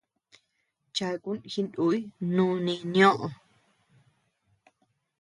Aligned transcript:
Chakun 0.95 1.37
jinùy 1.53 1.97
núni 2.33 2.73
nioʼö. 2.93 3.27